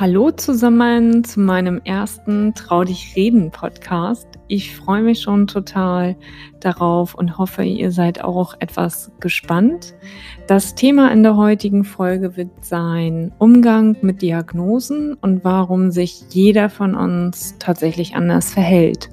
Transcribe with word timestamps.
Hallo 0.00 0.30
zusammen 0.30 1.24
zu 1.24 1.40
meinem 1.40 1.80
ersten 1.82 2.54
Trau 2.54 2.84
dich 2.84 3.16
reden 3.16 3.50
Podcast. 3.50 4.28
Ich 4.46 4.76
freue 4.76 5.02
mich 5.02 5.22
schon 5.22 5.48
total 5.48 6.14
darauf 6.60 7.16
und 7.16 7.36
hoffe, 7.36 7.64
ihr 7.64 7.90
seid 7.90 8.22
auch 8.22 8.54
etwas 8.60 9.10
gespannt. 9.18 9.94
Das 10.46 10.76
Thema 10.76 11.10
in 11.10 11.24
der 11.24 11.36
heutigen 11.36 11.82
Folge 11.82 12.36
wird 12.36 12.64
sein 12.64 13.32
Umgang 13.38 13.96
mit 14.00 14.22
Diagnosen 14.22 15.14
und 15.14 15.42
warum 15.42 15.90
sich 15.90 16.22
jeder 16.30 16.70
von 16.70 16.94
uns 16.94 17.56
tatsächlich 17.58 18.14
anders 18.14 18.52
verhält. 18.52 19.10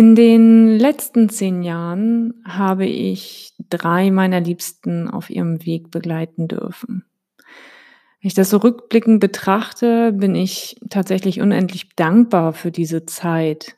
In 0.00 0.14
den 0.14 0.78
letzten 0.78 1.28
zehn 1.28 1.62
Jahren 1.62 2.42
habe 2.46 2.86
ich 2.86 3.52
drei 3.68 4.10
meiner 4.10 4.40
Liebsten 4.40 5.08
auf 5.08 5.28
ihrem 5.28 5.66
Weg 5.66 5.90
begleiten 5.90 6.48
dürfen. 6.48 7.04
Wenn 7.36 8.28
ich 8.28 8.32
das 8.32 8.48
so 8.48 8.56
rückblickend 8.56 9.20
betrachte, 9.20 10.12
bin 10.12 10.34
ich 10.34 10.80
tatsächlich 10.88 11.42
unendlich 11.42 11.94
dankbar 11.96 12.54
für 12.54 12.70
diese 12.70 13.04
Zeit. 13.04 13.76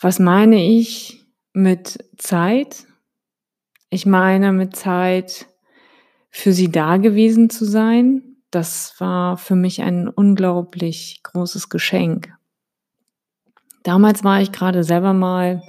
Was 0.00 0.18
meine 0.18 0.64
ich 0.64 1.26
mit 1.52 2.02
Zeit? 2.16 2.86
Ich 3.90 4.06
meine 4.06 4.50
mit 4.50 4.76
Zeit, 4.76 5.46
für 6.30 6.54
sie 6.54 6.72
da 6.72 6.96
gewesen 6.96 7.50
zu 7.50 7.66
sein. 7.66 8.38
Das 8.50 8.94
war 8.98 9.36
für 9.36 9.56
mich 9.56 9.82
ein 9.82 10.08
unglaublich 10.08 11.20
großes 11.22 11.68
Geschenk. 11.68 12.32
Damals 13.86 14.24
war 14.24 14.42
ich 14.42 14.50
gerade 14.50 14.82
selber 14.82 15.12
mal 15.12 15.62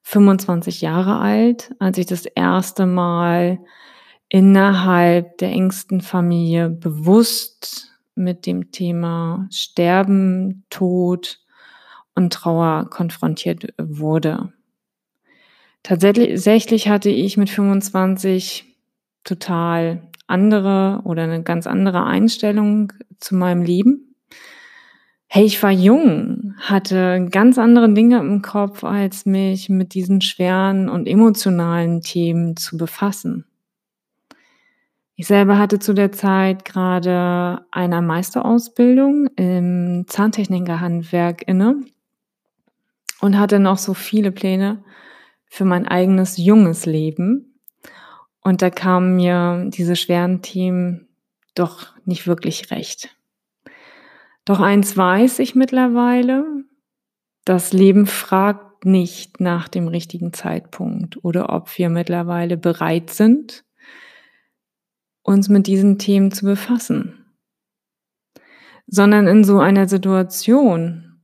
25 0.00 0.80
Jahre 0.80 1.18
alt, 1.18 1.74
als 1.78 1.98
ich 1.98 2.06
das 2.06 2.24
erste 2.24 2.86
Mal 2.86 3.58
innerhalb 4.30 5.36
der 5.36 5.50
engsten 5.50 6.00
Familie 6.00 6.70
bewusst 6.70 7.92
mit 8.14 8.46
dem 8.46 8.70
Thema 8.72 9.46
Sterben, 9.50 10.64
Tod 10.70 11.40
und 12.14 12.32
Trauer 12.32 12.88
konfrontiert 12.88 13.66
wurde. 13.76 14.50
Tatsächlich 15.82 16.88
hatte 16.88 17.10
ich 17.10 17.36
mit 17.36 17.50
25 17.50 18.64
total 19.24 20.08
andere 20.26 21.02
oder 21.04 21.24
eine 21.24 21.42
ganz 21.42 21.66
andere 21.66 22.04
Einstellung 22.04 22.94
zu 23.20 23.34
meinem 23.34 23.60
Leben 23.60 24.07
hey, 25.30 25.44
ich 25.44 25.62
war 25.62 25.70
jung, 25.70 26.54
hatte 26.58 27.28
ganz 27.30 27.58
andere 27.58 27.92
Dinge 27.92 28.18
im 28.18 28.40
Kopf, 28.40 28.82
als 28.82 29.26
mich 29.26 29.68
mit 29.68 29.92
diesen 29.92 30.22
schweren 30.22 30.88
und 30.88 31.06
emotionalen 31.06 32.00
Themen 32.00 32.56
zu 32.56 32.78
befassen. 32.78 33.44
Ich 35.16 35.26
selber 35.26 35.58
hatte 35.58 35.78
zu 35.78 35.92
der 35.92 36.12
Zeit 36.12 36.64
gerade 36.64 37.66
eine 37.70 38.00
Meisterausbildung 38.00 39.26
im 39.36 40.04
Zahntechnikerhandwerk 40.06 41.42
inne 41.46 41.82
und 43.20 43.38
hatte 43.38 43.58
noch 43.58 43.78
so 43.78 43.94
viele 43.94 44.32
Pläne 44.32 44.82
für 45.44 45.64
mein 45.64 45.86
eigenes 45.86 46.38
junges 46.38 46.86
Leben. 46.86 47.58
Und 48.42 48.62
da 48.62 48.70
kamen 48.70 49.16
mir 49.16 49.66
diese 49.68 49.96
schweren 49.96 50.40
Themen 50.40 51.08
doch 51.54 51.94
nicht 52.04 52.26
wirklich 52.26 52.70
recht. 52.70 53.17
Doch 54.48 54.60
eins 54.60 54.96
weiß 54.96 55.40
ich 55.40 55.54
mittlerweile, 55.54 56.64
das 57.44 57.74
Leben 57.74 58.06
fragt 58.06 58.86
nicht 58.86 59.40
nach 59.40 59.68
dem 59.68 59.88
richtigen 59.88 60.32
Zeitpunkt 60.32 61.22
oder 61.22 61.50
ob 61.50 61.76
wir 61.76 61.90
mittlerweile 61.90 62.56
bereit 62.56 63.10
sind, 63.10 63.66
uns 65.22 65.50
mit 65.50 65.66
diesen 65.66 65.98
Themen 65.98 66.30
zu 66.30 66.46
befassen, 66.46 67.26
sondern 68.86 69.26
in 69.26 69.44
so 69.44 69.58
einer 69.58 69.86
Situation 69.86 71.20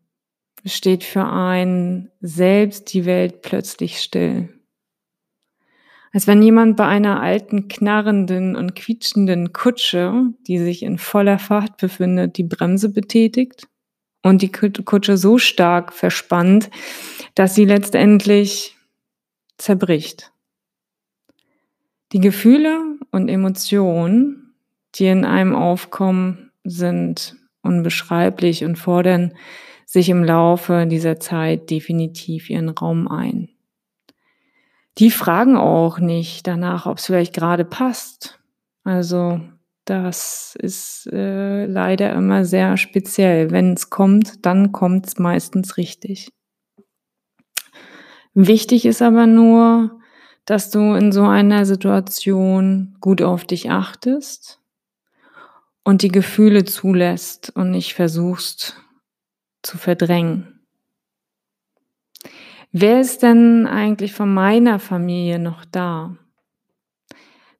steht 0.66 1.02
für 1.02 1.24
einen 1.24 2.10
selbst 2.20 2.92
die 2.92 3.06
Welt 3.06 3.40
plötzlich 3.40 4.02
still 4.02 4.53
als 6.14 6.28
wenn 6.28 6.40
jemand 6.42 6.76
bei 6.76 6.86
einer 6.86 7.20
alten, 7.20 7.66
knarrenden 7.66 8.54
und 8.54 8.76
quietschenden 8.76 9.52
Kutsche, 9.52 10.32
die 10.46 10.58
sich 10.58 10.84
in 10.84 10.96
voller 10.96 11.40
Fahrt 11.40 11.76
befindet, 11.76 12.38
die 12.38 12.44
Bremse 12.44 12.88
betätigt 12.88 13.66
und 14.22 14.40
die 14.40 14.52
Kutsche 14.52 15.16
so 15.16 15.38
stark 15.38 15.92
verspannt, 15.92 16.70
dass 17.34 17.56
sie 17.56 17.64
letztendlich 17.64 18.76
zerbricht. 19.58 20.32
Die 22.12 22.20
Gefühle 22.20 22.96
und 23.10 23.28
Emotionen, 23.28 24.54
die 24.94 25.06
in 25.06 25.24
einem 25.24 25.56
aufkommen, 25.56 26.52
sind 26.62 27.34
unbeschreiblich 27.60 28.64
und 28.64 28.76
fordern 28.76 29.34
sich 29.84 30.08
im 30.08 30.22
Laufe 30.22 30.86
dieser 30.86 31.18
Zeit 31.18 31.70
definitiv 31.70 32.50
ihren 32.50 32.68
Raum 32.68 33.08
ein. 33.08 33.53
Die 34.98 35.10
fragen 35.10 35.56
auch 35.56 35.98
nicht 35.98 36.46
danach, 36.46 36.86
ob 36.86 36.98
es 36.98 37.06
vielleicht 37.06 37.34
gerade 37.34 37.64
passt. 37.64 38.38
Also 38.84 39.40
das 39.84 40.56
ist 40.60 41.08
äh, 41.12 41.66
leider 41.66 42.12
immer 42.12 42.44
sehr 42.44 42.76
speziell. 42.76 43.50
Wenn 43.50 43.74
es 43.74 43.90
kommt, 43.90 44.46
dann 44.46 44.72
kommt 44.72 45.06
es 45.06 45.18
meistens 45.18 45.76
richtig. 45.76 46.32
Wichtig 48.34 48.86
ist 48.86 49.02
aber 49.02 49.26
nur, 49.26 50.00
dass 50.44 50.70
du 50.70 50.94
in 50.94 51.12
so 51.12 51.24
einer 51.24 51.66
Situation 51.66 52.96
gut 53.00 53.22
auf 53.22 53.44
dich 53.44 53.70
achtest 53.70 54.60
und 55.84 56.02
die 56.02 56.08
Gefühle 56.08 56.64
zulässt 56.64 57.52
und 57.54 57.70
nicht 57.70 57.94
versuchst 57.94 58.76
zu 59.62 59.78
verdrängen. 59.78 60.53
Wer 62.76 63.00
ist 63.00 63.22
denn 63.22 63.68
eigentlich 63.68 64.14
von 64.14 64.34
meiner 64.34 64.80
Familie 64.80 65.38
noch 65.38 65.64
da? 65.64 66.16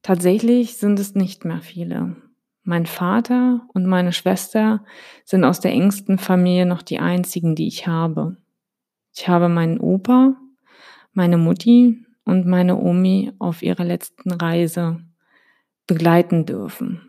Tatsächlich 0.02 0.76
sind 0.76 0.98
es 0.98 1.14
nicht 1.14 1.44
mehr 1.44 1.60
viele. 1.60 2.16
Mein 2.64 2.84
Vater 2.84 3.60
und 3.72 3.86
meine 3.86 4.12
Schwester 4.12 4.84
sind 5.24 5.44
aus 5.44 5.60
der 5.60 5.70
engsten 5.70 6.18
Familie 6.18 6.66
noch 6.66 6.82
die 6.82 6.98
einzigen, 6.98 7.54
die 7.54 7.68
ich 7.68 7.86
habe. 7.86 8.38
Ich 9.14 9.28
habe 9.28 9.48
meinen 9.48 9.78
Opa, 9.78 10.34
meine 11.12 11.38
Mutti 11.38 12.04
und 12.24 12.44
meine 12.44 12.76
Omi 12.76 13.30
auf 13.38 13.62
ihrer 13.62 13.84
letzten 13.84 14.32
Reise 14.32 14.98
begleiten 15.86 16.44
dürfen. 16.44 17.08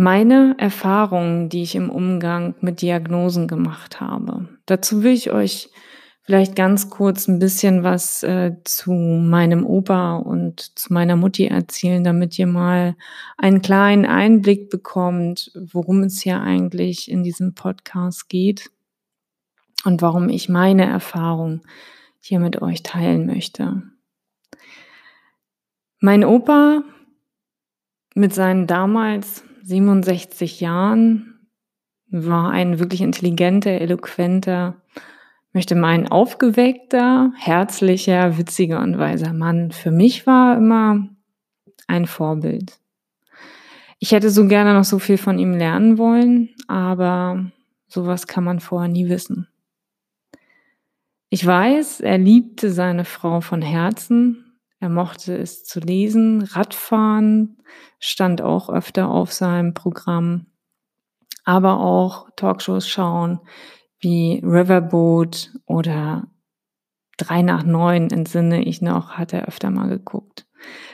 Meine 0.00 0.54
Erfahrungen, 0.56 1.50
die 1.50 1.62
ich 1.62 1.74
im 1.74 1.90
Umgang 1.90 2.54
mit 2.62 2.80
Diagnosen 2.80 3.46
gemacht 3.46 4.00
habe. 4.00 4.48
Dazu 4.64 5.02
will 5.02 5.12
ich 5.12 5.30
euch 5.30 5.68
vielleicht 6.22 6.56
ganz 6.56 6.88
kurz 6.88 7.28
ein 7.28 7.38
bisschen 7.38 7.82
was 7.82 8.22
äh, 8.22 8.52
zu 8.64 8.92
meinem 8.92 9.66
Opa 9.66 10.16
und 10.16 10.78
zu 10.78 10.94
meiner 10.94 11.16
Mutti 11.16 11.44
erzählen, 11.44 12.02
damit 12.02 12.38
ihr 12.38 12.46
mal 12.46 12.96
einen 13.36 13.60
kleinen 13.60 14.06
Einblick 14.06 14.70
bekommt, 14.70 15.52
worum 15.54 16.02
es 16.04 16.22
hier 16.22 16.40
eigentlich 16.40 17.10
in 17.10 17.22
diesem 17.22 17.52
Podcast 17.52 18.30
geht 18.30 18.70
und 19.84 20.00
warum 20.00 20.30
ich 20.30 20.48
meine 20.48 20.86
Erfahrung 20.86 21.60
hier 22.20 22.40
mit 22.40 22.62
euch 22.62 22.82
teilen 22.82 23.26
möchte. 23.26 23.82
Mein 25.98 26.24
Opa 26.24 26.84
mit 28.14 28.32
seinen 28.32 28.66
damals 28.66 29.44
67 29.70 30.60
Jahren, 30.60 31.48
war 32.10 32.50
ein 32.50 32.80
wirklich 32.80 33.00
intelligenter, 33.00 33.70
eloquenter, 33.70 34.82
möchte 35.52 35.76
meinen 35.76 36.08
aufgeweckter, 36.08 37.32
herzlicher, 37.36 38.36
witziger 38.36 38.80
und 38.80 38.98
weiser 38.98 39.32
Mann. 39.32 39.70
Für 39.70 39.92
mich 39.92 40.26
war 40.26 40.56
immer 40.56 41.08
ein 41.86 42.06
Vorbild. 42.06 42.78
Ich 44.00 44.12
hätte 44.12 44.30
so 44.30 44.48
gerne 44.48 44.74
noch 44.74 44.84
so 44.84 44.98
viel 44.98 45.18
von 45.18 45.38
ihm 45.38 45.52
lernen 45.52 45.98
wollen, 45.98 46.50
aber 46.66 47.50
sowas 47.86 48.26
kann 48.26 48.44
man 48.44 48.58
vorher 48.58 48.88
nie 48.88 49.08
wissen. 49.08 49.46
Ich 51.28 51.46
weiß, 51.46 52.00
er 52.00 52.18
liebte 52.18 52.72
seine 52.72 53.04
Frau 53.04 53.40
von 53.40 53.62
Herzen, 53.62 54.49
er 54.80 54.88
mochte 54.88 55.36
es 55.36 55.62
zu 55.64 55.78
lesen. 55.78 56.42
Radfahren 56.42 57.58
stand 57.98 58.40
auch 58.40 58.70
öfter 58.70 59.10
auf 59.10 59.32
seinem 59.32 59.74
Programm. 59.74 60.46
Aber 61.44 61.80
auch 61.80 62.28
Talkshows 62.36 62.88
schauen 62.88 63.40
wie 64.00 64.40
Riverboat 64.42 65.52
oder 65.66 66.28
drei 67.18 67.42
nach 67.42 67.64
neun 67.64 68.10
entsinne 68.10 68.64
ich 68.64 68.80
noch, 68.80 69.12
hat 69.12 69.34
er 69.34 69.46
öfter 69.46 69.70
mal 69.70 69.88
geguckt. 69.88 70.46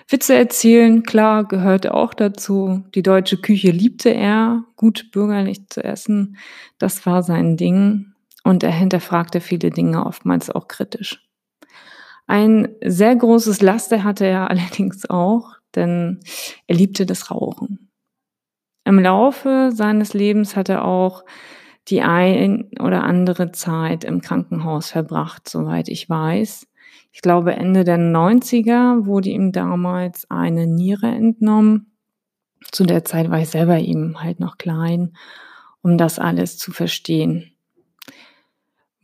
Witze 0.08 0.34
erzählen, 0.34 1.02
klar, 1.02 1.46
gehörte 1.46 1.94
auch 1.94 2.14
dazu. 2.14 2.84
Die 2.94 3.02
deutsche 3.02 3.36
Küche 3.40 3.70
liebte 3.70 4.10
er, 4.10 4.64
gut 4.76 5.10
bürgerlich 5.12 5.68
zu 5.68 5.82
essen, 5.82 6.36
das 6.78 7.06
war 7.06 7.22
sein 7.22 7.56
Ding. 7.56 8.12
Und 8.42 8.62
er 8.62 8.72
hinterfragte 8.72 9.40
viele 9.40 9.70
Dinge 9.70 10.06
oftmals 10.06 10.50
auch 10.50 10.68
kritisch. 10.68 11.25
Ein 12.26 12.68
sehr 12.84 13.14
großes 13.14 13.62
Laster 13.62 14.04
hatte 14.04 14.26
er 14.26 14.50
allerdings 14.50 15.08
auch, 15.08 15.54
denn 15.74 16.20
er 16.66 16.76
liebte 16.76 17.06
das 17.06 17.30
Rauchen. 17.30 17.90
Im 18.84 19.00
Laufe 19.00 19.70
seines 19.72 20.14
Lebens 20.14 20.54
hat 20.54 20.68
er 20.68 20.84
auch 20.84 21.24
die 21.88 22.02
ein 22.02 22.70
oder 22.80 23.04
andere 23.04 23.52
Zeit 23.52 24.04
im 24.04 24.20
Krankenhaus 24.20 24.90
verbracht, 24.90 25.48
soweit 25.48 25.88
ich 25.88 26.08
weiß. 26.08 26.66
Ich 27.12 27.22
glaube, 27.22 27.54
Ende 27.54 27.84
der 27.84 27.98
90er 27.98 29.06
wurde 29.06 29.30
ihm 29.30 29.52
damals 29.52 30.30
eine 30.30 30.66
Niere 30.66 31.06
entnommen. 31.06 31.96
Zu 32.72 32.84
der 32.84 33.04
Zeit 33.04 33.30
war 33.30 33.40
ich 33.40 33.48
selber 33.48 33.78
eben 33.78 34.22
halt 34.22 34.40
noch 34.40 34.58
klein, 34.58 35.16
um 35.82 35.98
das 35.98 36.18
alles 36.18 36.58
zu 36.58 36.72
verstehen. 36.72 37.55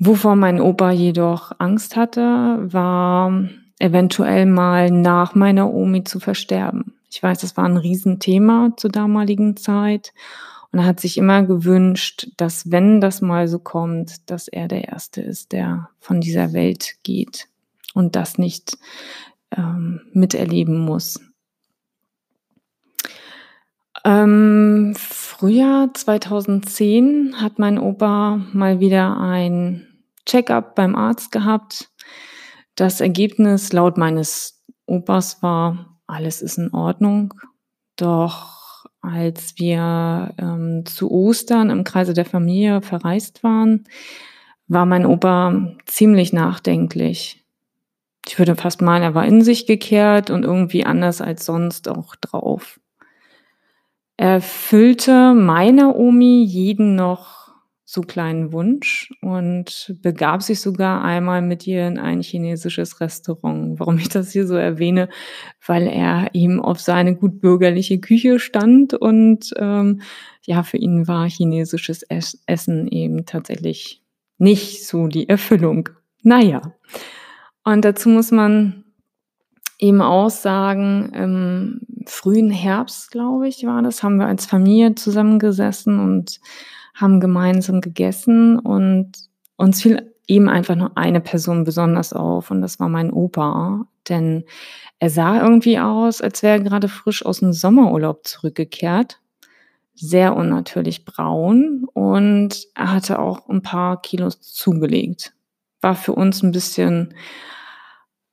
Wovor 0.04 0.34
mein 0.34 0.60
Opa 0.60 0.90
jedoch 0.90 1.52
Angst 1.58 1.94
hatte, 1.94 2.58
war 2.60 3.49
eventuell 3.78 4.46
mal 4.46 4.90
nach 4.90 5.37
meiner 5.37 5.72
Omi 5.72 6.02
zu 6.02 6.19
versterben. 6.19 6.94
Ich 7.08 7.22
weiß, 7.22 7.38
das 7.38 7.56
war 7.56 7.66
ein 7.66 7.76
Riesenthema 7.76 8.72
zur 8.76 8.90
damaligen 8.90 9.56
Zeit. 9.56 10.12
Und 10.72 10.81
er 10.81 10.87
hat 10.87 10.99
sich 10.99 11.19
immer 11.19 11.44
gewünscht, 11.44 12.31
dass 12.37 12.72
wenn 12.72 13.00
das 13.00 13.20
mal 13.20 13.46
so 13.46 13.60
kommt, 13.60 14.28
dass 14.28 14.49
er 14.49 14.66
der 14.66 14.88
Erste 14.88 15.20
ist, 15.20 15.52
der 15.52 15.88
von 16.00 16.20
dieser 16.20 16.52
Welt 16.52 16.96
geht 17.04 17.46
und 17.94 18.16
das 18.16 18.38
nicht 18.38 18.78
ähm, 19.56 20.00
miterleben 20.12 20.81
muss. 20.81 21.20
Ähm, 24.04 24.94
Frühjahr 24.99 25.94
2010 25.94 27.40
hat 27.40 27.60
mein 27.60 27.78
Opa 27.78 28.40
mal 28.52 28.81
wieder 28.81 29.20
ein 29.20 29.87
Check-up 30.27 30.75
beim 30.75 30.95
Arzt 30.95 31.33
gehabt. 31.33 31.91
Das 32.75 33.01
Ergebnis 33.01 33.73
laut 33.73 33.99
meines 33.99 34.65
Opas 34.87 35.43
war, 35.43 35.99
alles 36.07 36.43
ist 36.43 36.59
in 36.59 36.73
Ordnung. 36.73 37.35
Doch 37.97 38.87
als 39.01 39.55
wir 39.59 40.35
ähm, 40.39 40.85
zu 40.87 41.11
Ostern 41.11 41.71
im 41.71 41.85
Kreise 41.85 42.15
der 42.15 42.25
Familie 42.25 42.83
verreist 42.83 43.43
waren, 43.43 43.85
war 44.69 44.87
mein 44.87 45.05
Opa 45.05 45.75
ziemlich 45.87 46.33
nachdenklich. 46.33 47.45
Ich 48.27 48.39
würde 48.39 48.55
fast 48.55 48.81
meinen, 48.81 49.03
er 49.03 49.15
war 49.15 49.27
in 49.27 49.43
sich 49.43 49.67
gekehrt 49.67 50.31
und 50.31 50.45
irgendwie 50.45 50.87
anders 50.87 51.21
als 51.21 51.45
sonst 51.45 51.89
auch 51.89 52.15
drauf. 52.17 52.81
Er 54.17 54.41
füllte 54.41 55.35
meiner 55.35 55.97
Omi 55.97 56.45
jeden 56.45 56.95
noch 56.95 57.42
so 57.93 58.00
kleinen 58.00 58.55
Wunsch 58.55 59.12
und 59.21 59.94
begab 60.00 60.43
sich 60.43 60.62
sogar 60.62 61.05
einmal 61.05 61.43
mit 61.43 61.67
ihr 61.67 61.87
in 61.87 61.99
ein 61.99 62.23
chinesisches 62.23 63.03
Restaurant. 63.03 63.79
Warum 63.79 63.99
ich 63.99 64.09
das 64.09 64.33
hier 64.33 64.47
so 64.47 64.55
erwähne, 64.55 65.11
weil 65.67 65.87
er 65.87 66.31
ihm 66.33 66.59
auf 66.59 66.81
seine 66.81 67.15
gut 67.15 67.43
bürgerliche 67.43 68.00
Küche 68.00 68.39
stand 68.39 68.94
und 68.94 69.50
ähm, 69.59 70.00
ja, 70.41 70.62
für 70.62 70.79
ihn 70.79 71.06
war 71.06 71.29
chinesisches 71.29 72.03
Essen 72.47 72.89
eben 72.89 73.27
tatsächlich 73.27 74.00
nicht 74.38 74.87
so 74.87 75.06
die 75.06 75.29
Erfüllung. 75.29 75.91
Naja, 76.23 76.62
und 77.62 77.85
dazu 77.85 78.09
muss 78.09 78.31
man 78.31 78.85
eben 79.79 80.00
auch 80.00 80.31
sagen, 80.31 81.12
im 81.15 81.81
frühen 82.06 82.50
Herbst, 82.50 83.11
glaube 83.11 83.49
ich, 83.49 83.67
war 83.67 83.83
das, 83.83 84.03
haben 84.03 84.17
wir 84.17 84.29
als 84.29 84.47
Familie 84.47 84.95
zusammengesessen 84.95 86.00
und 86.00 86.41
haben 86.94 87.21
gemeinsam 87.21 87.81
gegessen 87.81 88.59
und 88.59 89.12
uns 89.56 89.83
fiel 89.83 90.12
eben 90.27 90.49
einfach 90.49 90.77
nur 90.77 90.97
eine 90.97 91.21
Person 91.21 91.65
besonders 91.65 92.12
auf 92.12 92.50
und 92.50 92.62
das 92.62 92.81
war 92.81 92.89
mein 92.89 93.12
Opa, 93.12 93.87
denn 94.09 94.44
er 94.99 95.11
sah 95.11 95.43
irgendwie 95.43 95.79
aus, 95.79 96.21
als 96.21 96.43
wäre 96.43 96.59
er 96.59 96.65
gerade 96.65 96.89
frisch 96.89 97.25
aus 97.25 97.41
dem 97.41 97.53
Sommerurlaub 97.53 98.27
zurückgekehrt. 98.27 99.19
Sehr 99.94 100.37
unnatürlich 100.37 101.05
braun 101.05 101.87
und 101.93 102.67
er 102.75 102.93
hatte 102.93 103.19
auch 103.19 103.49
ein 103.49 103.62
paar 103.62 104.00
Kilos 104.00 104.41
zugelegt. 104.41 105.35
War 105.81 105.95
für 105.97 106.12
uns 106.12 106.43
ein 106.43 106.53
bisschen 106.53 107.15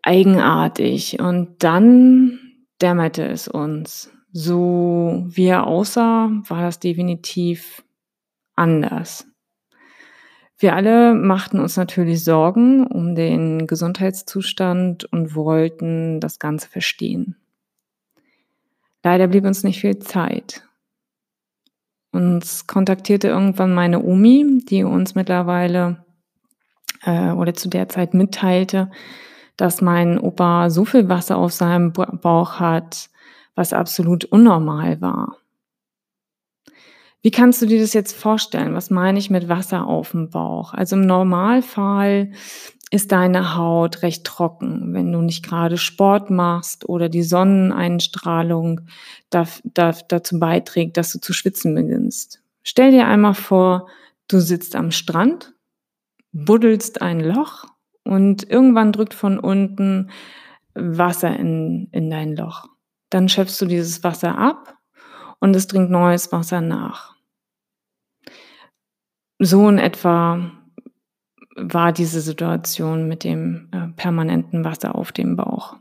eigenartig 0.04 1.20
und 1.20 1.56
dann 1.60 2.40
dämmerte 2.82 3.26
es 3.26 3.48
uns. 3.48 4.12
So 4.32 5.26
wie 5.28 5.46
er 5.46 5.68
aussah, 5.68 6.30
war 6.48 6.62
das 6.62 6.80
definitiv 6.80 7.84
anders. 8.60 9.26
Wir 10.58 10.76
alle 10.76 11.16
machten 11.16 11.60
uns 11.60 11.78
natürlich 11.78 12.24
Sorgen 12.24 12.86
um 12.86 13.16
den 13.16 13.66
Gesundheitszustand 13.66 15.06
und 15.06 15.34
wollten 15.34 16.20
das 16.20 16.38
Ganze 16.38 16.68
verstehen. 16.68 17.38
Leider 19.04 19.28
blieb 19.28 19.46
uns 19.46 19.64
nicht 19.64 19.80
viel 19.80 20.00
Zeit. 20.00 20.64
Uns 22.12 22.68
kontaktierte 22.68 23.30
irgendwann 23.30 23.74
meine 23.74 24.04
Omi, 24.04 24.62
die 24.70 24.84
uns 24.84 25.16
mittlerweile 25.16 26.04
äh, 27.04 27.32
oder 27.32 27.54
zu 27.54 27.70
der 27.70 27.88
Zeit 27.88 28.14
mitteilte, 28.14 28.92
dass 29.56 29.82
mein 29.82 30.20
Opa 30.20 30.70
so 30.70 30.84
viel 30.84 31.08
Wasser 31.08 31.38
auf 31.38 31.54
seinem 31.54 31.94
Bauch 31.94 32.60
hat, 32.60 33.10
was 33.56 33.72
absolut 33.72 34.26
unnormal 34.26 35.00
war. 35.00 35.38
Wie 37.21 37.31
kannst 37.31 37.62
du 37.62 37.66
dir 37.66 37.81
das 37.81 37.94
jetzt 37.94 38.16
vorstellen? 38.16 38.74
Was 38.74 38.89
meine 38.89 39.19
ich 39.19 39.30
mit 39.30 39.50
Wasser 39.50 39.88
auf 39.88 40.12
dem 40.12 40.30
Bauch? 40.30 40.74
Also 40.74 40.95
im 40.95 41.06
Normalfall 41.06 42.31
ist 42.92 43.12
deine 43.12 43.56
Haut 43.56 44.01
recht 44.01 44.24
trocken, 44.24 44.94
wenn 44.94 45.12
du 45.12 45.21
nicht 45.21 45.45
gerade 45.45 45.77
Sport 45.77 46.31
machst 46.31 46.88
oder 46.88 47.10
die 47.10 47.24
Sonneneinstrahlung 47.24 48.81
dazu 49.30 50.39
beiträgt, 50.39 50.98
dass 50.98 51.12
du 51.12 51.19
zu 51.19 51.33
schwitzen 51.33 51.75
beginnst. 51.75 52.42
Stell 52.63 52.92
dir 52.92 53.07
einmal 53.07 53.36
vor, 53.36 53.88
du 54.27 54.39
sitzt 54.39 54.75
am 54.75 54.92
Strand, 54.92 55.54
buddelst 56.31 57.01
ein 57.01 57.19
Loch 57.19 57.66
und 58.04 58.50
irgendwann 58.50 58.92
drückt 58.92 59.13
von 59.13 59.39
unten 59.39 60.10
Wasser 60.74 61.36
in, 61.36 61.89
in 61.92 62.10
dein 62.10 62.36
Loch. 62.36 62.68
Dann 63.10 63.30
schöpfst 63.30 63.60
du 63.60 63.66
dieses 63.66 64.04
Wasser 64.04 64.38
ab 64.38 64.79
und 65.40 65.56
es 65.56 65.68
dringt 65.68 65.90
neues 65.90 66.32
Wasser 66.32 66.62
nach. 66.62 67.16
So 69.40 69.70
in 69.70 69.78
etwa 69.78 70.52
war 71.56 71.92
diese 71.92 72.22
Situation 72.22 73.08
mit 73.08 73.24
dem 73.24 73.69
äh, 73.72 73.88
permanenten 73.96 74.64
Wasser 74.64 74.96
auf 74.96 75.12
dem 75.12 75.36
Bauch. 75.36 75.78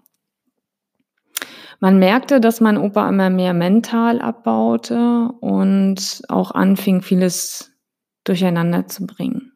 Man 1.80 1.98
merkte, 1.98 2.40
dass 2.40 2.60
mein 2.60 2.76
Opa 2.76 3.08
immer 3.08 3.30
mehr 3.30 3.54
mental 3.54 4.20
abbaute 4.20 5.28
und 5.40 6.22
auch 6.28 6.50
anfing, 6.50 7.02
vieles 7.02 7.72
durcheinander 8.24 8.88
zu 8.88 9.06
bringen. 9.06 9.52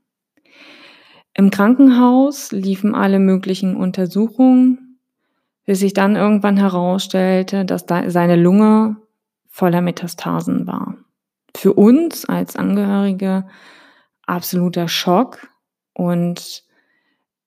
Im 1.35 1.51
Krankenhaus 1.51 2.53
liefen 2.53 2.95
alle 2.95 3.19
möglichen 3.19 3.75
Untersuchungen, 3.75 5.01
bis 5.65 5.81
sich 5.81 5.95
dann 5.95 6.15
irgendwann 6.15 6.57
herausstellte, 6.57 7.65
dass 7.65 7.87
seine 7.89 8.37
Lunge 8.37 8.97
voller 9.53 9.83
Metastasen 9.83 10.67
war. 10.67 10.97
Für 11.55 11.75
uns 11.75 12.25
als 12.25 12.57
Angehörige 12.57 13.47
absoluter 14.27 14.89
Schock 14.89 15.47
und 15.93 16.65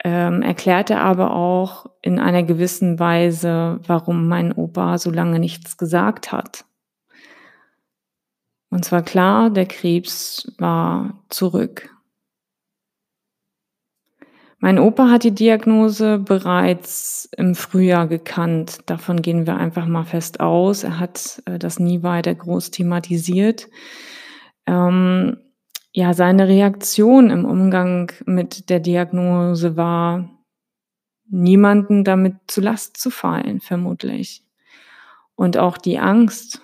ähm, 0.03 0.43
erklärte 0.43 0.99
aber 0.99 1.35
auch 1.35 1.87
in 2.03 2.19
einer 2.19 2.43
gewissen 2.43 2.99
Weise, 2.99 3.79
warum 3.87 4.27
mein 4.27 4.53
Opa 4.53 4.99
so 4.99 5.09
lange 5.09 5.39
nichts 5.39 5.77
gesagt 5.77 6.31
hat. 6.31 6.65
Und 8.69 8.85
zwar 8.85 9.01
klar, 9.01 9.49
der 9.49 9.65
Krebs 9.65 10.53
war 10.59 11.23
zurück. 11.29 11.94
Mein 14.59 14.79
Opa 14.79 15.09
hat 15.09 15.23
die 15.23 15.35
Diagnose 15.35 16.17
bereits 16.17 17.29
im 17.37 17.55
Frühjahr 17.55 18.07
gekannt. 18.07 18.79
Davon 18.85 19.21
gehen 19.21 19.45
wir 19.45 19.57
einfach 19.57 19.85
mal 19.85 20.05
fest 20.05 20.39
aus. 20.39 20.83
Er 20.83 20.99
hat 20.99 21.41
äh, 21.45 21.59
das 21.59 21.79
nie 21.79 22.03
weiter 22.03 22.33
groß 22.33 22.71
thematisiert. 22.71 23.67
Ähm, 24.65 25.37
ja, 25.91 26.13
seine 26.13 26.47
Reaktion 26.47 27.29
im 27.29 27.45
Umgang 27.45 28.11
mit 28.25 28.69
der 28.69 28.79
Diagnose 28.79 29.77
war, 29.77 30.29
niemanden 31.27 32.03
damit 32.03 32.35
zu 32.47 32.61
Last 32.61 32.97
zu 32.97 33.09
fallen, 33.09 33.59
vermutlich. 33.59 34.43
Und 35.35 35.57
auch 35.57 35.77
die 35.77 35.99
Angst 35.99 36.61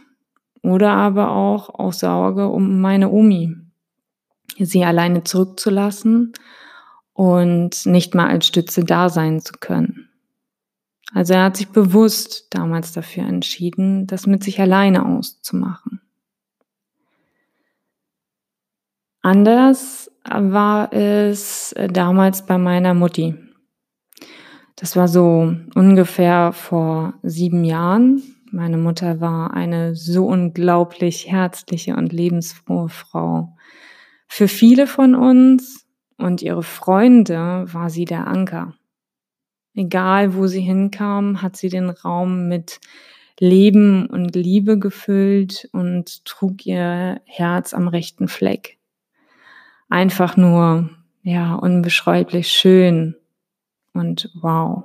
oder 0.63 0.91
aber 0.91 1.31
auch 1.31 1.69
aus 1.69 1.99
Sorge 1.99 2.47
um 2.47 2.79
meine 2.81 3.09
Omi, 3.09 3.55
sie 4.57 4.83
alleine 4.85 5.23
zurückzulassen 5.23 6.33
und 7.21 7.85
nicht 7.85 8.15
mal 8.15 8.29
als 8.29 8.47
Stütze 8.47 8.83
da 8.83 9.07
sein 9.07 9.41
zu 9.41 9.53
können. 9.59 10.09
Also 11.13 11.35
er 11.35 11.43
hat 11.43 11.55
sich 11.55 11.69
bewusst 11.69 12.47
damals 12.49 12.93
dafür 12.93 13.27
entschieden, 13.27 14.07
das 14.07 14.25
mit 14.25 14.43
sich 14.43 14.59
alleine 14.59 15.05
auszumachen. 15.05 16.01
Anders 19.21 20.09
war 20.27 20.91
es 20.93 21.75
damals 21.93 22.47
bei 22.47 22.57
meiner 22.57 22.95
Mutti. 22.95 23.35
Das 24.75 24.95
war 24.95 25.07
so 25.07 25.55
ungefähr 25.75 26.53
vor 26.53 27.13
sieben 27.21 27.63
Jahren. 27.65 28.23
Meine 28.51 28.77
Mutter 28.77 29.21
war 29.21 29.53
eine 29.53 29.95
so 29.95 30.25
unglaublich 30.25 31.31
herzliche 31.31 31.95
und 31.95 32.13
lebensfrohe 32.13 32.89
Frau. 32.89 33.55
Für 34.27 34.47
viele 34.47 34.87
von 34.87 35.13
uns 35.13 35.80
und 36.21 36.41
ihre 36.41 36.63
Freunde 36.63 37.65
war 37.71 37.89
sie 37.89 38.05
der 38.05 38.27
Anker. 38.27 38.73
Egal, 39.73 40.35
wo 40.35 40.47
sie 40.47 40.61
hinkam, 40.61 41.41
hat 41.41 41.55
sie 41.55 41.69
den 41.69 41.89
Raum 41.89 42.47
mit 42.47 42.79
Leben 43.39 44.05
und 44.05 44.35
Liebe 44.35 44.77
gefüllt 44.77 45.69
und 45.71 46.25
trug 46.25 46.65
ihr 46.65 47.21
Herz 47.25 47.73
am 47.73 47.87
rechten 47.87 48.27
Fleck. 48.27 48.77
Einfach 49.89 50.37
nur, 50.37 50.89
ja, 51.23 51.55
unbeschreiblich 51.55 52.49
schön 52.49 53.15
und 53.93 54.29
wow. 54.41 54.83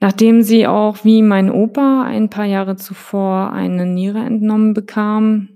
Nachdem 0.00 0.42
sie 0.42 0.66
auch 0.66 1.04
wie 1.04 1.22
mein 1.22 1.50
Opa 1.50 2.02
ein 2.02 2.28
paar 2.28 2.44
Jahre 2.44 2.76
zuvor 2.76 3.52
eine 3.52 3.86
Niere 3.86 4.18
entnommen 4.18 4.74
bekam, 4.74 5.53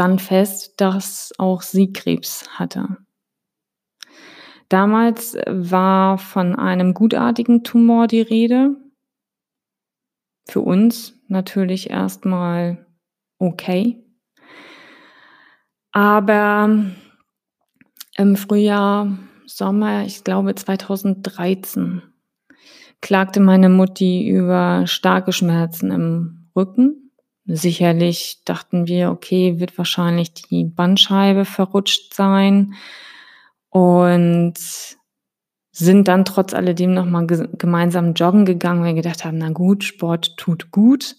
stand 0.00 0.22
fest, 0.22 0.80
dass 0.80 1.30
auch 1.36 1.60
sie 1.60 1.92
Krebs 1.92 2.48
hatte. 2.58 2.96
Damals 4.70 5.36
war 5.46 6.16
von 6.16 6.56
einem 6.56 6.94
gutartigen 6.94 7.64
Tumor 7.64 8.06
die 8.06 8.22
Rede. 8.22 8.76
Für 10.48 10.62
uns 10.62 11.20
natürlich 11.28 11.90
erstmal 11.90 12.86
okay. 13.38 14.02
Aber 15.92 16.70
im 18.16 18.36
Frühjahr, 18.36 19.18
Sommer, 19.44 20.06
ich 20.06 20.24
glaube 20.24 20.54
2013, 20.54 22.00
klagte 23.02 23.40
meine 23.40 23.68
Mutti 23.68 24.26
über 24.26 24.86
starke 24.86 25.32
Schmerzen 25.32 25.90
im 25.90 26.48
Rücken. 26.56 27.09
Sicherlich 27.46 28.42
dachten 28.44 28.86
wir, 28.86 29.10
okay, 29.10 29.58
wird 29.58 29.76
wahrscheinlich 29.78 30.34
die 30.34 30.64
Bandscheibe 30.64 31.44
verrutscht 31.44 32.14
sein 32.14 32.74
und 33.70 34.54
sind 35.72 36.08
dann 36.08 36.24
trotz 36.24 36.52
alledem 36.52 36.92
nochmal 36.92 37.26
gemeinsam 37.26 38.14
joggen 38.14 38.44
gegangen, 38.44 38.80
weil 38.80 38.94
wir 38.94 39.02
gedacht 39.02 39.24
haben, 39.24 39.38
na 39.38 39.50
gut, 39.50 39.84
Sport 39.84 40.36
tut 40.36 40.70
gut. 40.70 41.16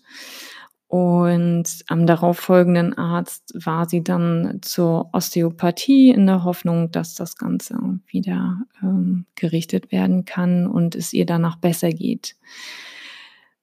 Und 0.88 1.64
am 1.88 2.06
darauffolgenden 2.06 2.98
Arzt 2.98 3.54
war 3.54 3.88
sie 3.88 4.04
dann 4.04 4.60
zur 4.62 5.10
Osteopathie 5.14 6.10
in 6.10 6.28
der 6.28 6.44
Hoffnung, 6.44 6.92
dass 6.92 7.16
das 7.16 7.38
Ganze 7.38 7.78
wieder 8.08 8.58
ähm, 8.84 9.26
gerichtet 9.36 9.94
werden 9.94 10.26
kann 10.26 10.68
und 10.68 10.96
es 10.96 11.14
ihr 11.14 11.26
danach 11.26 11.56
besser 11.56 11.92
geht. 11.92 12.36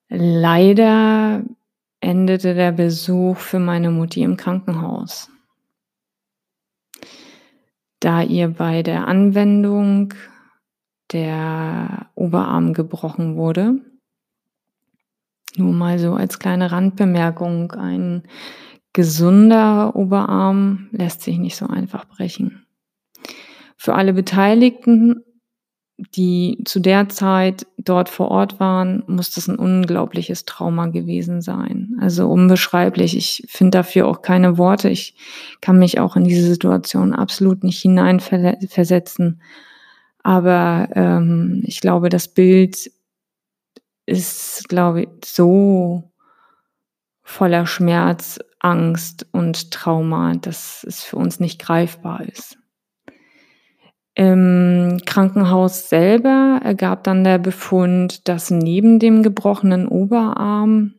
Leider 0.09 1.43
endete 2.01 2.53
der 2.53 2.71
Besuch 2.71 3.37
für 3.37 3.59
meine 3.59 3.91
Mutti 3.91 4.23
im 4.23 4.37
Krankenhaus. 4.37 5.29
Da 7.99 8.21
ihr 8.21 8.47
bei 8.47 8.83
der 8.83 9.07
Anwendung 9.07 10.13
der 11.11 12.09
Oberarm 12.15 12.73
gebrochen 12.73 13.35
wurde, 13.35 13.81
nur 15.57 15.73
mal 15.73 15.99
so 15.99 16.13
als 16.13 16.39
kleine 16.39 16.71
Randbemerkung, 16.71 17.71
ein 17.73 18.23
gesunder 18.93 19.95
Oberarm 19.95 20.87
lässt 20.91 21.21
sich 21.21 21.37
nicht 21.37 21.57
so 21.57 21.67
einfach 21.67 22.05
brechen. 22.05 22.65
Für 23.75 23.95
alle 23.95 24.13
Beteiligten, 24.13 25.23
die 26.15 26.61
zu 26.65 26.79
der 26.79 27.09
Zeit 27.09 27.67
dort 27.77 28.09
vor 28.09 28.29
Ort 28.31 28.59
waren, 28.59 29.03
muss 29.07 29.31
das 29.31 29.47
ein 29.47 29.57
unglaubliches 29.57 30.45
Trauma 30.45 30.87
gewesen 30.87 31.41
sein. 31.41 31.97
Also 31.99 32.29
unbeschreiblich. 32.29 33.17
Ich 33.17 33.45
finde 33.47 33.79
dafür 33.79 34.07
auch 34.07 34.21
keine 34.21 34.57
Worte. 34.57 34.89
Ich 34.89 35.15
kann 35.61 35.79
mich 35.79 35.99
auch 35.99 36.15
in 36.15 36.23
diese 36.23 36.47
Situation 36.47 37.13
absolut 37.13 37.63
nicht 37.63 37.81
hineinversetzen. 37.81 39.41
Aber 40.23 40.89
ähm, 40.93 41.63
ich 41.65 41.81
glaube, 41.81 42.09
das 42.09 42.27
Bild 42.27 42.91
ist, 44.05 44.69
glaube 44.69 45.01
ich, 45.01 45.09
so 45.25 46.11
voller 47.23 47.65
Schmerz, 47.65 48.39
Angst 48.59 49.27
und 49.31 49.71
Trauma, 49.71 50.33
dass 50.35 50.83
es 50.87 51.03
für 51.03 51.15
uns 51.17 51.39
nicht 51.39 51.59
greifbar 51.59 52.21
ist. 52.27 52.58
Im 54.19 54.99
Krankenhaus 55.05 55.87
selber 55.87 56.59
ergab 56.61 57.05
dann 57.05 57.23
der 57.23 57.37
Befund, 57.37 58.27
dass 58.27 58.51
neben 58.51 58.99
dem 58.99 59.23
gebrochenen 59.23 59.87
Oberarm 59.87 60.95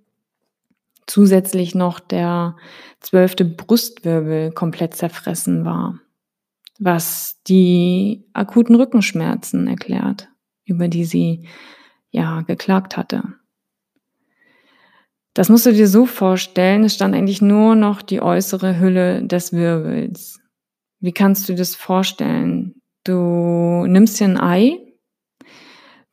zusätzlich 1.06 1.74
noch 1.74 2.00
der 2.00 2.56
zwölfte 3.00 3.44
Brustwirbel 3.44 4.52
komplett 4.52 4.94
zerfressen 4.94 5.66
war, 5.66 6.00
was 6.78 7.42
die 7.46 8.24
akuten 8.32 8.76
Rückenschmerzen 8.76 9.66
erklärt, 9.66 10.30
über 10.64 10.88
die 10.88 11.04
sie 11.04 11.46
ja, 12.08 12.40
geklagt 12.40 12.96
hatte. 12.96 13.22
Das 15.34 15.50
musst 15.50 15.66
du 15.66 15.74
dir 15.74 15.88
so 15.88 16.06
vorstellen, 16.06 16.84
es 16.84 16.94
stand 16.94 17.14
eigentlich 17.14 17.42
nur 17.42 17.74
noch 17.74 18.00
die 18.00 18.22
äußere 18.22 18.80
Hülle 18.80 19.22
des 19.22 19.52
Wirbels. 19.52 20.40
Wie 21.00 21.12
kannst 21.12 21.50
du 21.50 21.54
das 21.54 21.74
vorstellen? 21.74 22.59
Du 23.04 23.86
nimmst 23.86 24.20
dir 24.20 24.26
ein 24.26 24.40
Ei, 24.40 24.78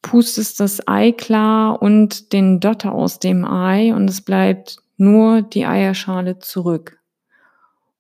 pustest 0.02 0.60
das 0.60 0.88
Ei 0.88 1.12
klar 1.12 1.82
und 1.82 2.32
den 2.34 2.60
Dotter 2.60 2.94
aus 2.94 3.20
dem 3.20 3.44
Ei 3.46 3.94
und 3.94 4.10
es 4.10 4.22
bleibt 4.22 4.78
nur 4.96 5.42
die 5.42 5.66
Eierschale 5.66 6.40
zurück. 6.40 7.00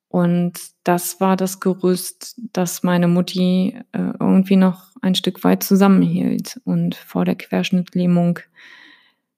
Und 0.09 0.53
das 0.83 1.19
war 1.19 1.35
das 1.35 1.59
Gerüst, 1.59 2.39
das 2.53 2.81
meine 2.81 3.07
Mutti 3.07 3.77
äh, 3.91 4.13
irgendwie 4.19 4.55
noch 4.55 4.91
ein 5.01 5.15
Stück 5.15 5.43
weit 5.43 5.63
zusammenhielt 5.63 6.61
und 6.63 6.95
vor 6.95 7.25
der 7.25 7.35
Querschnittlähmung, 7.35 8.39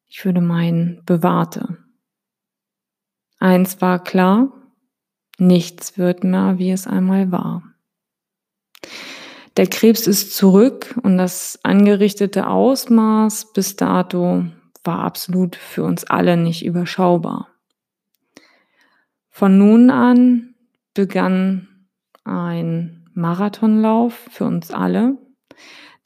ich 0.07 0.23
würde 0.23 0.41
meinen, 0.41 1.01
bewahrte. 1.05 1.77
Eins 3.39 3.81
war 3.81 4.03
klar, 4.03 4.51
nichts 5.37 5.97
wird 5.97 6.23
mehr, 6.23 6.59
wie 6.59 6.71
es 6.71 6.85
einmal 6.85 7.31
war. 7.31 7.63
Der 9.59 9.67
Krebs 9.67 10.07
ist 10.07 10.37
zurück 10.37 10.97
und 11.03 11.17
das 11.17 11.59
angerichtete 11.63 12.47
Ausmaß 12.47 13.51
bis 13.51 13.75
dato 13.75 14.45
war 14.85 14.99
absolut 14.99 15.57
für 15.57 15.83
uns 15.83 16.05
alle 16.05 16.37
nicht 16.37 16.63
überschaubar. 16.63 17.49
Von 19.29 19.57
nun 19.57 19.89
an 19.89 20.55
begann 20.93 21.67
ein 22.23 23.09
Marathonlauf 23.13 24.13
für 24.31 24.45
uns 24.45 24.71
alle, 24.71 25.17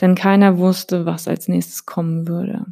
denn 0.01 0.15
keiner 0.15 0.57
wusste, 0.57 1.05
was 1.05 1.27
als 1.27 1.47
nächstes 1.47 1.85
kommen 1.85 2.27
würde. 2.27 2.65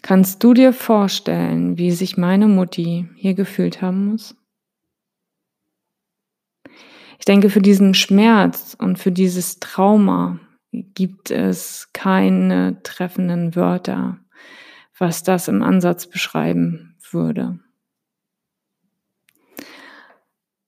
Kannst 0.00 0.42
du 0.42 0.54
dir 0.54 0.72
vorstellen, 0.72 1.76
wie 1.76 1.90
sich 1.90 2.16
meine 2.16 2.48
Mutti 2.48 3.06
hier 3.16 3.34
gefühlt 3.34 3.82
haben 3.82 4.06
muss? 4.06 4.34
Ich 7.20 7.26
denke, 7.26 7.50
für 7.50 7.60
diesen 7.60 7.92
Schmerz 7.92 8.74
und 8.80 8.98
für 8.98 9.12
dieses 9.12 9.60
Trauma 9.60 10.40
gibt 10.72 11.30
es 11.30 11.90
keine 11.92 12.82
treffenden 12.82 13.54
Wörter, 13.54 14.18
was 14.98 15.22
das 15.22 15.46
im 15.46 15.62
Ansatz 15.62 16.06
beschreiben 16.06 16.96
würde. 17.10 17.60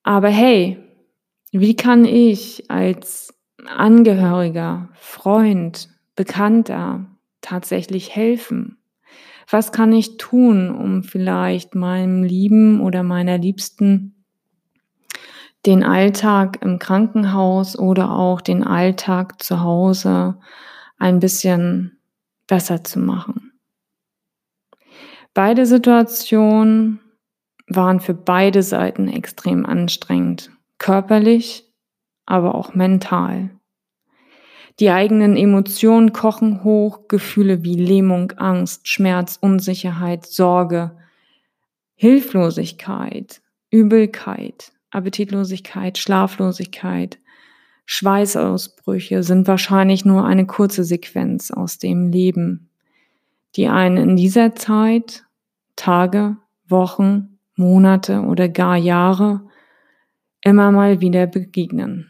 Aber 0.03 0.29
hey, 0.29 0.79
wie 1.53 1.75
kann 1.75 2.05
ich 2.05 2.71
als 2.71 3.33
Angehöriger, 3.65 4.91
Freund, 4.93 5.89
Bekannter 6.17 7.07
tatsächlich 7.41 8.15
helfen? 8.15 8.77
Was 9.49 9.73
kann 9.73 9.95
ich 9.95 10.19
tun, 10.19 10.71
um 10.71 11.03
vielleicht 11.03 11.75
meinem 11.75 12.23
Lieben 12.23 12.83
oder 12.83 13.03
meiner 13.03 13.39
Liebsten 13.39 14.22
den 15.67 15.85
Alltag 15.85 16.59
im 16.63 16.79
Krankenhaus 16.79 17.79
oder 17.79 18.11
auch 18.11 18.41
den 18.41 18.65
Alltag 18.65 19.43
zu 19.43 19.61
Hause 19.61 20.39
ein 20.99 21.21
bisschen 21.21 21.99
besser 22.47 22.85
zu 22.85 22.99
machen? 22.99 23.53
Beide 25.35 25.65
Situationen 25.65 27.01
waren 27.67 28.01
für 28.01 28.15
beide 28.15 28.63
Seiten 28.63 29.09
extrem 29.09 29.65
anstrengend, 29.65 30.51
körperlich, 30.79 31.73
aber 32.27 32.55
auch 32.55 32.75
mental. 32.75 33.51
Die 34.81 34.91
eigenen 34.91 35.37
Emotionen 35.37 36.13
kochen 36.13 36.65
hoch, 36.65 37.09
Gefühle 37.09 37.63
wie 37.63 37.77
Lähmung, 37.77 38.33
Angst, 38.33 38.89
Schmerz, 38.89 39.39
Unsicherheit, 39.41 40.27
Sorge, 40.27 40.97
Hilflosigkeit, 41.95 43.43
Übelkeit, 43.71 44.73
Appetitlosigkeit, 44.93 45.99
Schlaflosigkeit, 45.99 47.19
Schweißausbrüche 47.87 49.23
sind 49.23 49.49
wahrscheinlich 49.49 50.05
nur 50.05 50.25
eine 50.25 50.47
kurze 50.47 50.85
Sequenz 50.85 51.51
aus 51.51 51.79
dem 51.79 52.11
Leben, 52.11 52.71
die 53.57 53.67
einen 53.69 53.97
in 53.97 54.17
dieser 54.17 54.55
Zeit, 54.55 55.25
Tage, 55.77 56.37
Wochen, 56.69 57.39
Monate 57.57 58.21
oder 58.21 58.49
gar 58.49 58.77
Jahre 58.77 59.43
immer 60.41 60.71
mal 60.71 61.01
wieder 61.01 61.27
begegnen. 61.27 62.09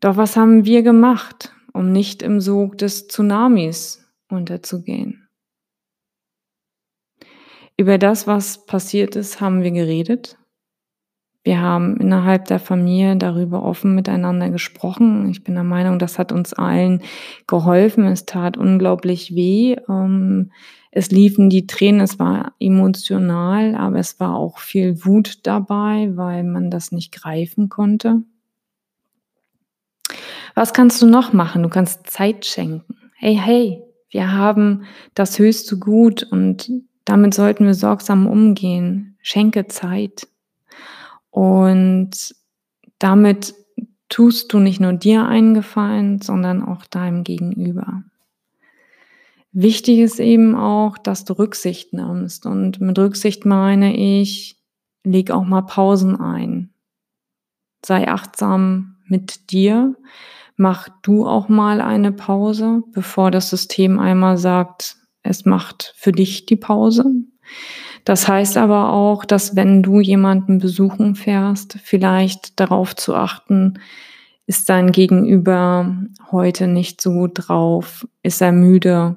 Doch 0.00 0.16
was 0.16 0.36
haben 0.36 0.64
wir 0.64 0.82
gemacht, 0.82 1.54
um 1.72 1.92
nicht 1.92 2.22
im 2.22 2.40
Sog 2.40 2.78
des 2.78 3.08
Tsunamis 3.08 4.04
unterzugehen? 4.28 5.28
Über 7.76 7.98
das, 7.98 8.26
was 8.26 8.66
passiert 8.66 9.16
ist, 9.16 9.40
haben 9.40 9.62
wir 9.62 9.70
geredet. 9.70 10.38
Wir 11.44 11.60
haben 11.60 11.96
innerhalb 11.96 12.44
der 12.44 12.60
Familie 12.60 13.16
darüber 13.16 13.64
offen 13.64 13.94
miteinander 13.94 14.50
gesprochen. 14.50 15.28
Ich 15.28 15.42
bin 15.42 15.54
der 15.54 15.64
Meinung, 15.64 15.98
das 15.98 16.18
hat 16.18 16.30
uns 16.30 16.52
allen 16.52 17.02
geholfen. 17.48 18.04
Es 18.06 18.26
tat 18.26 18.56
unglaublich 18.56 19.34
weh. 19.34 19.76
Ähm, 19.88 20.52
es 20.92 21.10
liefen 21.10 21.50
die 21.50 21.66
Tränen, 21.66 22.02
es 22.02 22.18
war 22.18 22.52
emotional, 22.60 23.74
aber 23.74 23.98
es 23.98 24.20
war 24.20 24.36
auch 24.36 24.58
viel 24.58 25.04
Wut 25.04 25.38
dabei, 25.42 26.10
weil 26.14 26.44
man 26.44 26.70
das 26.70 26.92
nicht 26.92 27.12
greifen 27.12 27.68
konnte. 27.68 28.22
Was 30.54 30.74
kannst 30.74 31.00
du 31.00 31.06
noch 31.06 31.32
machen? 31.32 31.62
Du 31.62 31.70
kannst 31.70 32.08
Zeit 32.10 32.44
schenken. 32.44 32.94
Hey, 33.16 33.34
hey, 33.34 33.82
wir 34.10 34.32
haben 34.32 34.84
das 35.14 35.38
höchste 35.38 35.78
Gut 35.78 36.24
und 36.24 36.70
damit 37.04 37.34
sollten 37.34 37.64
wir 37.64 37.74
sorgsam 37.74 38.26
umgehen. 38.26 39.16
Schenke 39.22 39.66
Zeit. 39.68 40.28
Und 41.32 42.34
damit 42.98 43.54
tust 44.10 44.52
du 44.52 44.58
nicht 44.58 44.80
nur 44.80 44.92
dir 44.92 45.26
einen 45.26 45.54
Gefallen, 45.54 46.20
sondern 46.20 46.62
auch 46.62 46.84
deinem 46.84 47.24
Gegenüber. 47.24 48.04
Wichtig 49.52 49.98
ist 49.98 50.20
eben 50.20 50.54
auch, 50.54 50.98
dass 50.98 51.24
du 51.24 51.32
Rücksicht 51.32 51.94
nimmst. 51.94 52.44
Und 52.44 52.80
mit 52.80 52.98
Rücksicht 52.98 53.46
meine 53.46 53.96
ich, 53.96 54.62
leg 55.04 55.30
auch 55.30 55.44
mal 55.44 55.62
Pausen 55.62 56.20
ein. 56.20 56.74
Sei 57.84 58.06
achtsam 58.06 58.98
mit 59.06 59.50
dir. 59.50 59.96
Mach 60.56 60.90
du 61.02 61.26
auch 61.26 61.48
mal 61.48 61.80
eine 61.80 62.12
Pause, 62.12 62.82
bevor 62.92 63.30
das 63.30 63.48
System 63.48 63.98
einmal 63.98 64.36
sagt, 64.36 64.96
es 65.22 65.46
macht 65.46 65.94
für 65.96 66.12
dich 66.12 66.44
die 66.44 66.56
Pause. 66.56 67.06
Das 68.04 68.26
heißt 68.26 68.56
aber 68.56 68.92
auch, 68.92 69.24
dass 69.24 69.54
wenn 69.54 69.82
du 69.82 70.00
jemanden 70.00 70.58
besuchen 70.58 71.14
fährst, 71.14 71.78
vielleicht 71.82 72.58
darauf 72.58 72.96
zu 72.96 73.14
achten, 73.14 73.78
ist 74.46 74.68
dein 74.68 74.90
Gegenüber 74.90 75.96
heute 76.32 76.66
nicht 76.66 77.00
so 77.00 77.12
gut 77.12 77.32
drauf, 77.34 78.06
ist 78.22 78.42
er 78.42 78.52
müde, 78.52 79.16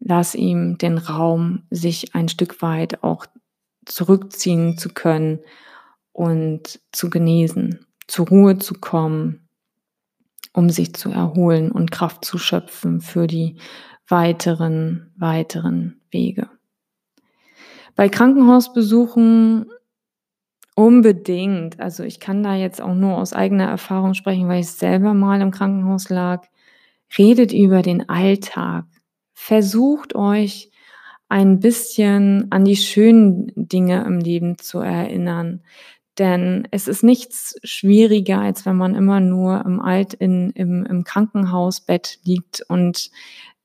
lass 0.00 0.34
ihm 0.34 0.78
den 0.78 0.98
Raum, 0.98 1.64
sich 1.70 2.14
ein 2.14 2.28
Stück 2.28 2.62
weit 2.62 3.02
auch 3.02 3.26
zurückziehen 3.84 4.78
zu 4.78 4.88
können 4.88 5.40
und 6.12 6.80
zu 6.92 7.10
genesen, 7.10 7.86
zur 8.06 8.28
Ruhe 8.28 8.58
zu 8.58 8.74
kommen, 8.74 9.48
um 10.52 10.70
sich 10.70 10.94
zu 10.94 11.10
erholen 11.10 11.70
und 11.70 11.90
Kraft 11.90 12.24
zu 12.24 12.38
schöpfen 12.38 13.02
für 13.02 13.26
die 13.26 13.58
weiteren, 14.08 15.12
weiteren 15.16 16.00
Wege. 16.10 16.48
Bei 17.96 18.08
Krankenhausbesuchen 18.10 19.66
unbedingt. 20.74 21.80
Also 21.80 22.04
ich 22.04 22.20
kann 22.20 22.42
da 22.42 22.54
jetzt 22.54 22.80
auch 22.80 22.94
nur 22.94 23.16
aus 23.16 23.32
eigener 23.32 23.64
Erfahrung 23.64 24.14
sprechen, 24.14 24.48
weil 24.48 24.60
ich 24.60 24.70
selber 24.70 25.14
mal 25.14 25.40
im 25.40 25.50
Krankenhaus 25.50 26.10
lag. 26.10 26.46
Redet 27.16 27.52
über 27.52 27.82
den 27.82 28.08
Alltag. 28.08 28.84
Versucht 29.32 30.14
euch 30.14 30.70
ein 31.28 31.58
bisschen 31.60 32.46
an 32.50 32.64
die 32.64 32.76
schönen 32.76 33.50
Dinge 33.56 34.04
im 34.04 34.20
Leben 34.20 34.58
zu 34.58 34.78
erinnern. 34.78 35.62
Denn 36.18 36.68
es 36.70 36.88
ist 36.88 37.02
nichts 37.02 37.56
schwieriger, 37.64 38.40
als 38.40 38.66
wenn 38.66 38.76
man 38.76 38.94
immer 38.94 39.20
nur 39.20 39.64
im 39.64 39.80
Alt 39.80 40.14
in, 40.14 40.50
im, 40.50 40.84
im 40.84 41.04
Krankenhausbett 41.04 42.18
liegt 42.24 42.62
und 42.68 43.10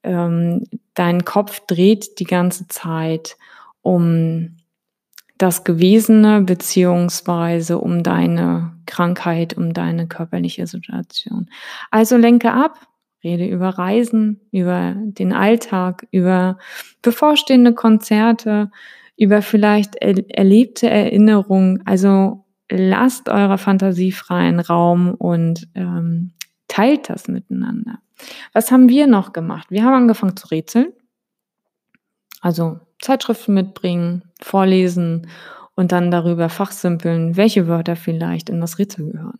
ähm, 0.04 0.64
dein 0.94 1.26
Kopf 1.26 1.62
dreht 1.68 2.20
die 2.20 2.26
ganze 2.26 2.68
Zeit 2.68 3.38
um 3.82 4.58
das 5.38 5.64
Gewesene 5.64 6.42
beziehungsweise 6.42 7.80
um 7.80 8.04
deine 8.04 8.74
Krankheit, 8.86 9.58
um 9.58 9.74
deine 9.74 10.08
körperliche 10.08 10.68
Situation. 10.68 11.50
Also 11.90 12.16
lenke 12.18 12.54
ab, 12.54 12.80
rede 13.24 13.48
über 13.48 13.70
Reisen, 13.70 14.42
über 14.52 14.94
den 14.98 15.34
Alltag, 15.34 16.08
über 16.12 16.60
bevorstehende 17.02 17.74
Konzerte, 17.74 18.70
über 19.18 19.42
vielleicht 19.42 19.96
er 19.96 20.16
erlebte 20.36 20.90
Erinnerungen. 20.90 21.82
Also 21.86 22.46
lasst 22.70 23.28
eurer 23.28 23.58
Fantasie 23.58 24.12
freien 24.12 24.60
Raum 24.60 25.16
und 25.16 25.68
ähm, 25.76 26.34
teilt 26.68 27.10
das 27.10 27.28
miteinander. 27.28 28.00
Was 28.54 28.72
haben 28.72 28.90
wir 28.90 29.08
noch 29.08 29.34
gemacht? 29.34 29.72
Wir 29.72 29.84
haben 29.84 29.96
angefangen 29.96 30.38
zu 30.38 30.48
rätseln. 30.48 30.94
Also 32.42 32.80
Zeitschriften 33.02 33.54
mitbringen, 33.54 34.24
vorlesen 34.42 35.28
und 35.76 35.92
dann 35.92 36.12
darüber 36.12 36.50
fachsimpeln, 36.50 37.36
welche 37.38 37.68
Wörter 37.68 37.96
vielleicht 37.96 38.50
in 38.50 38.62
das 38.62 38.80
Rätsel 38.80 39.12
gehören. 39.12 39.40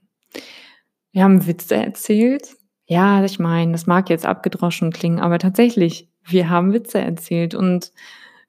Wir 1.12 1.24
haben 1.24 1.46
Witze 1.46 1.76
erzählt. 1.76 2.56
Ja, 2.86 3.24
ich 3.24 3.40
meine, 3.40 3.72
das 3.74 3.88
mag 3.88 4.10
jetzt 4.10 4.26
abgedroschen 4.26 4.92
klingen, 4.92 5.20
aber 5.20 5.40
tatsächlich, 5.40 6.10
wir 6.24 6.50
haben 6.50 6.74
Witze 6.74 7.00
erzählt 7.00 7.56
und 7.56 7.92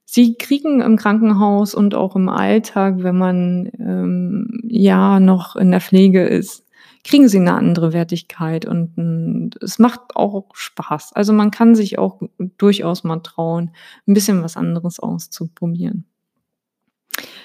sie 0.05 0.35
kriegen 0.35 0.81
im 0.81 0.97
Krankenhaus 0.97 1.75
und 1.75 1.95
auch 1.95 2.17
im 2.17 2.29
Alltag, 2.29 2.97
wenn 2.99 3.17
man 3.17 3.71
ähm, 3.79 4.61
ja 4.65 5.21
noch 5.21 5.57
in 5.57 5.71
der 5.71 5.81
Pflege 5.81 6.25
ist, 6.25 6.62
kriegen 7.05 7.29
sie 7.29 7.39
eine 7.39 7.55
andere 7.55 7.93
Wertigkeit 7.93 8.65
und, 8.65 8.97
und 8.97 9.51
es 9.61 9.79
macht 9.79 10.15
auch 10.15 10.55
Spaß. 10.55 11.13
Also 11.15 11.33
man 11.33 11.51
kann 11.51 11.75
sich 11.75 11.99
auch 11.99 12.23
durchaus 12.59 13.03
mal 13.05 13.21
trauen, 13.21 13.73
ein 14.07 14.15
bisschen 14.15 14.43
was 14.43 14.57
anderes 14.57 15.01
auszuprobieren. 15.01 16.07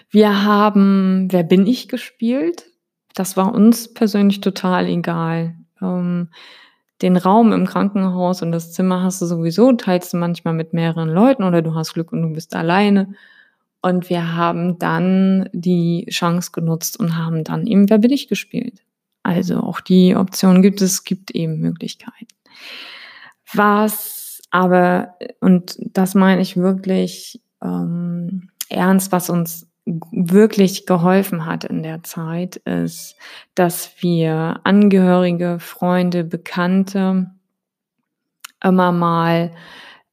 Wir 0.10 0.44
haben 0.44 1.28
Wer 1.32 1.44
bin 1.44 1.66
ich 1.66 1.88
gespielt? 1.88 2.66
Das 3.14 3.36
war 3.36 3.54
uns 3.54 3.94
persönlich 3.94 4.42
total 4.42 4.86
egal. 4.86 5.56
Ähm, 5.82 6.30
den 7.02 7.18
Raum 7.18 7.52
im 7.52 7.66
Krankenhaus 7.66 8.42
und 8.42 8.52
das 8.52 8.74
Zimmer 8.74 9.04
hast 9.04 9.22
du 9.22 9.26
sowieso, 9.26 9.72
teilst 9.74 10.14
du 10.14 10.18
manchmal 10.18 10.54
mit 10.54 10.74
mehreren 10.74 11.10
Leuten 11.10 11.44
oder 11.44 11.62
du 11.62 11.76
hast 11.76 11.94
Glück 11.94 12.12
und 12.12 12.22
du 12.22 12.30
bist 12.30 12.56
alleine. 12.56 13.14
Und 13.82 14.10
wir 14.10 14.36
haben 14.36 14.80
dann 14.80 15.50
die 15.54 16.08
Chance 16.10 16.52
genutzt 16.52 17.00
und 17.00 17.16
haben 17.16 17.44
dann 17.44 17.68
eben 17.68 17.90
Wer 17.90 18.00
bin 18.00 18.12
ich 18.12 18.28
gespielt. 18.28 18.84
Also 19.28 19.60
auch 19.60 19.82
die 19.82 20.16
Option 20.16 20.62
gibt 20.62 20.82
es, 20.82 21.04
gibt 21.04 21.32
eben 21.32 21.60
Möglichkeiten. 21.60 22.28
Was 23.54 24.42
aber, 24.52 25.18
und 25.42 25.76
das 25.80 26.16
meine 26.16 26.42
ich 26.42 26.56
wirklich 26.56 27.42
ähm, 27.62 28.50
ernst, 28.70 29.12
was 29.12 29.30
uns 29.30 29.68
wirklich 29.86 30.86
geholfen 30.86 31.46
hat 31.46 31.66
in 31.66 31.84
der 31.84 32.04
Zeit, 32.04 32.56
ist, 32.56 33.18
dass 33.54 33.92
wir 34.00 34.62
Angehörige, 34.64 35.58
Freunde, 35.60 36.24
Bekannte 36.24 37.30
immer 38.64 38.94
mal 38.94 39.52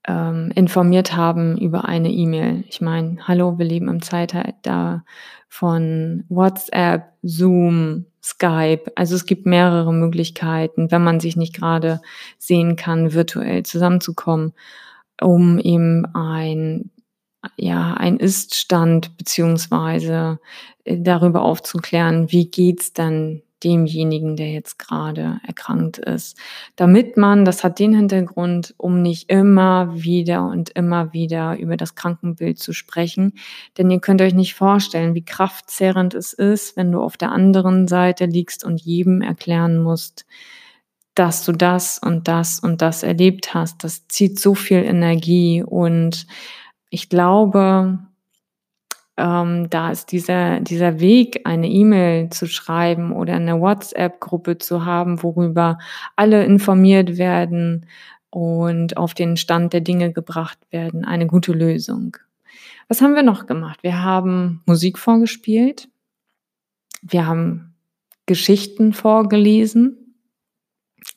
ähm, 0.07 0.53
informiert 0.55 1.17
haben 1.17 1.57
über 1.59 1.87
eine 1.87 2.11
E-Mail. 2.11 2.65
Ich 2.69 2.81
meine, 2.81 3.19
hallo, 3.27 3.59
wir 3.59 3.67
leben 3.67 3.89
im 3.89 4.03
Zeitalter 4.03 5.05
von 5.49 6.25
WhatsApp, 6.29 7.13
Zoom, 7.23 8.07
Skype. 8.23 8.93
Also 8.97 9.15
es 9.15 9.27
gibt 9.27 9.47
mehrere 9.47 9.93
Möglichkeiten, 9.93 10.91
wenn 10.91 11.05
man 11.05 11.21
sich 11.21 11.37
nicht 11.37 11.55
gerade 11.55 12.01
sehen 12.39 12.77
kann, 12.77 13.13
virtuell 13.13 13.63
zusammenzukommen, 13.65 14.53
um 15.21 15.59
eben 15.59 16.07
ein 16.15 16.91
ja, 17.57 17.95
ein 17.95 18.17
Ist-Stand 18.17 19.17
beziehungsweise 19.19 20.39
äh, 20.85 20.99
darüber 20.99 21.43
aufzuklären, 21.43 22.31
wie 22.33 22.51
geht's 22.51 22.93
dann 22.93 23.43
demjenigen, 23.65 24.37
der 24.37 24.53
jetzt 24.53 24.79
gerade 24.79 25.41
erkrankt 25.47 25.99
ist. 25.99 26.39
Damit 26.77 27.17
man, 27.17 27.45
das 27.45 27.65
hat 27.65 27.79
den 27.79 27.95
Hintergrund, 27.95 28.75
um 28.77 29.03
nicht 29.03 29.31
immer 29.31 29.95
wieder 29.95 30.47
und 30.47 30.71
immer 30.71 31.13
wieder 31.13 31.59
über 31.59 31.77
das 31.77 31.95
Krankenbild 31.95 32.59
zu 32.59 32.73
sprechen. 32.73 33.33
Denn 33.79 33.91
ihr 33.91 34.01
könnt 34.01 34.21
euch 34.21 34.35
nicht 34.35 34.55
vorstellen, 34.55 35.15
wie 35.15 35.25
kraftzerrend 35.25 36.15
es 36.15 36.33
ist, 36.33 36.77
wenn 36.77 36.93
du 36.93 37.01
auf 37.01 37.17
der 37.17 37.33
anderen 37.33 37.89
Seite 37.89 38.27
liegst 38.27 38.65
und 38.65 38.81
jedem 38.81 39.23
erklären 39.23 39.83
musst, 39.83 40.27
dass 41.15 41.45
du 41.45 41.53
das 41.53 41.99
und 41.99 42.29
das 42.29 42.59
und 42.59 42.83
das 42.83 43.03
erlebt 43.03 43.55
hast. 43.55 43.85
Das 43.85 44.07
zieht 44.09 44.39
so 44.39 44.55
viel 44.55 44.79
Energie 44.79 45.63
und 45.63 46.27
ich 46.91 47.09
glaube, 47.09 47.99
ähm, 49.17 49.71
da 49.71 49.91
ist 49.91 50.11
dieser, 50.13 50.61
dieser 50.61 50.99
Weg, 50.99 51.43
eine 51.45 51.69
E-Mail 51.69 52.31
zu 52.31 52.47
schreiben 52.47 53.13
oder 53.13 53.35
eine 53.35 53.61
WhatsApp-Gruppe 53.61 54.59
zu 54.59 54.85
haben, 54.85 55.23
worüber 55.23 55.79
alle 56.17 56.45
informiert 56.45 57.17
werden 57.17 57.87
und 58.31 58.97
auf 58.97 59.15
den 59.15 59.37
Stand 59.37 59.73
der 59.73 59.81
Dinge 59.81 60.13
gebracht 60.13 60.59
werden, 60.71 61.05
eine 61.05 61.27
gute 61.27 61.53
Lösung. 61.53 62.17
Was 62.89 63.01
haben 63.01 63.15
wir 63.15 63.23
noch 63.23 63.47
gemacht? 63.47 63.79
Wir 63.83 64.03
haben 64.03 64.63
Musik 64.67 64.99
vorgespielt. 64.99 65.89
Wir 67.03 67.27
haben 67.27 67.75
Geschichten 68.27 68.93
vorgelesen. 68.93 70.17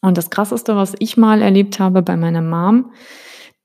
Und 0.01 0.17
das 0.17 0.29
Krasseste, 0.29 0.75
was 0.75 0.93
ich 0.99 1.17
mal 1.17 1.41
erlebt 1.41 1.79
habe 1.79 2.01
bei 2.01 2.15
meiner 2.15 2.41
Mom, 2.41 2.91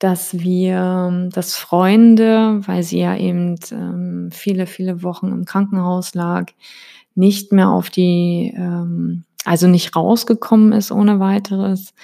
dass 0.02 0.40
wir, 0.40 1.28
dass 1.32 1.56
Freunde, 1.56 2.60
weil 2.66 2.82
sie 2.82 2.98
ja 2.98 3.16
eben 3.16 3.54
ähm, 3.70 4.30
viele, 4.32 4.66
viele 4.66 5.04
Wochen 5.04 5.28
im 5.28 5.44
Krankenhaus 5.44 6.14
lag, 6.14 6.46
nicht 7.14 7.52
mehr 7.52 7.68
auf 7.68 7.88
die, 7.88 8.52
ähm, 8.56 9.22
also 9.44 9.68
nicht 9.68 9.94
rausgekommen 9.94 10.72
ist 10.72 10.90
ohne 10.90 11.20
weiteres. 11.20 11.94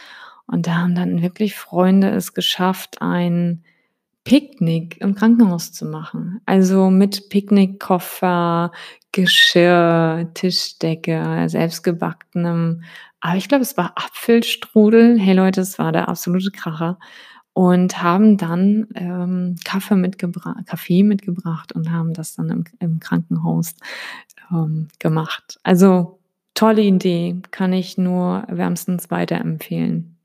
Und 0.46 0.68
da 0.68 0.76
haben 0.76 0.94
dann 0.94 1.22
wirklich 1.22 1.56
Freunde 1.56 2.11
es 2.11 2.34
geschafft, 2.34 3.02
ein 3.02 3.64
Picknick 4.22 5.00
im 5.00 5.16
Krankenhaus 5.16 5.72
zu 5.72 5.84
machen. 5.84 6.40
Also 6.46 6.90
mit 6.90 7.28
Picknickkoffer, 7.30 8.70
Geschirr, 9.11 10.30
Tischdecke, 10.34 11.46
selbstgebackenem. 11.48 12.84
Aber 13.20 13.37
ich 13.37 13.48
glaube, 13.48 13.62
es 13.62 13.76
war 13.76 13.94
Apfelstrudel. 13.96 15.18
Hey 15.18 15.34
Leute, 15.34 15.62
es 15.62 15.80
war 15.80 15.90
der 15.90 16.08
absolute 16.08 16.52
Kracher. 16.52 16.98
Und 17.59 18.01
haben 18.01 18.37
dann 18.37 18.87
ähm, 18.94 19.57
Kaffee, 19.64 19.97
mitgebra 19.97 20.55
Kaffee 20.64 21.03
mitgebracht 21.03 21.73
und 21.73 21.90
haben 21.90 22.14
das 22.14 22.37
dann 22.37 22.51
im, 22.51 22.64
im 22.79 23.01
Krankenhaus 23.01 23.75
ähm, 24.53 24.87
gemacht. 25.01 25.59
Also 25.64 26.21
tolle 26.55 26.83
Idee, 26.83 27.42
kann 27.51 27.73
ich 27.73 27.99
nur 27.99 28.44
wärmstens 28.47 29.11
weiterempfehlen. 29.11 30.16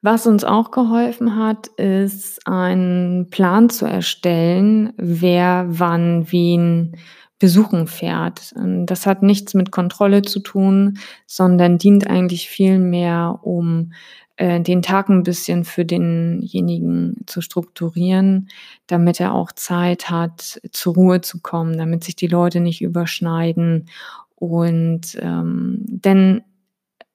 Was 0.00 0.26
uns 0.26 0.42
auch 0.42 0.72
geholfen 0.72 1.36
hat, 1.36 1.68
ist 1.68 2.44
einen 2.44 3.30
Plan 3.30 3.70
zu 3.70 3.86
erstellen, 3.86 4.92
wer 4.96 5.66
wann 5.68 6.32
wen 6.32 6.96
besuchen 7.38 7.86
fährt. 7.86 8.52
Das 8.56 9.06
hat 9.06 9.22
nichts 9.22 9.54
mit 9.54 9.70
Kontrolle 9.70 10.22
zu 10.22 10.40
tun, 10.40 10.98
sondern 11.26 11.78
dient 11.78 12.08
eigentlich 12.08 12.48
viel 12.48 12.80
mehr, 12.80 13.38
um 13.42 13.92
äh, 14.36 14.60
den 14.60 14.82
Tag 14.82 15.08
ein 15.08 15.22
bisschen 15.22 15.64
für 15.64 15.84
denjenigen 15.84 17.16
zu 17.26 17.40
strukturieren, 17.40 18.48
damit 18.86 19.20
er 19.20 19.34
auch 19.34 19.52
Zeit 19.52 20.10
hat, 20.10 20.60
zur 20.72 20.94
Ruhe 20.94 21.20
zu 21.20 21.40
kommen, 21.40 21.76
damit 21.78 22.04
sich 22.04 22.16
die 22.16 22.26
Leute 22.26 22.60
nicht 22.60 22.82
überschneiden. 22.82 23.88
Und 24.34 25.16
ähm, 25.20 25.84
denn 25.86 26.42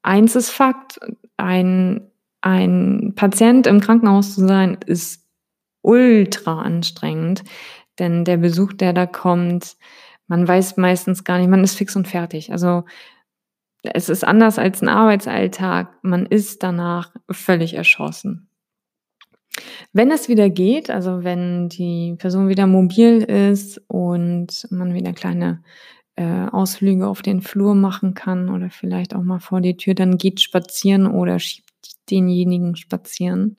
eins 0.02 0.36
ist 0.36 0.50
Fakt, 0.50 1.00
ein 1.38 2.02
ein 2.42 3.14
Patient 3.16 3.68
im 3.68 3.82
Krankenhaus 3.82 4.36
zu 4.36 4.48
sein, 4.48 4.78
ist 4.86 5.26
ultra 5.82 6.62
anstrengend, 6.62 7.44
denn 8.00 8.26
der 8.26 8.38
Besuch, 8.38 8.74
der 8.74 8.94
da 8.94 9.06
kommt, 9.06 9.76
man 10.28 10.48
weiß 10.48 10.78
meistens 10.78 11.24
gar 11.24 11.40
nicht, 11.40 11.50
man 11.50 11.64
ist 11.64 11.76
fix 11.76 11.96
und 11.96 12.08
fertig. 12.08 12.52
Also 12.52 12.84
es 13.94 14.10
ist 14.10 14.24
anders 14.24 14.60
als 14.60 14.82
ein 14.82 14.90
Arbeitsalltag. 14.90 15.90
Man 16.04 16.26
ist 16.26 16.64
danach 16.64 17.14
völlig 17.30 17.74
erschossen. 17.74 18.50
Wenn 19.94 20.12
es 20.12 20.30
wieder 20.30 20.50
geht, 20.50 20.90
also 20.90 21.24
wenn 21.24 21.70
die 21.70 22.16
Person 22.18 22.50
wieder 22.50 22.68
mobil 22.68 23.24
ist 23.24 23.82
und 23.88 24.68
man 24.70 24.94
wieder 24.94 25.14
kleine 25.14 25.64
äh, 26.16 26.48
Ausflüge 26.52 27.08
auf 27.08 27.22
den 27.22 27.42
Flur 27.42 27.76
machen 27.76 28.14
kann 28.14 28.50
oder 28.50 28.70
vielleicht 28.70 29.16
auch 29.16 29.24
mal 29.24 29.40
vor 29.40 29.62
die 29.62 29.78
Tür, 29.78 29.96
dann 29.96 30.18
geht 30.18 30.42
spazieren 30.42 31.08
oder 31.08 31.40
schiebt 31.40 31.68
denjenigen 32.10 32.76
spazieren. 32.76 33.58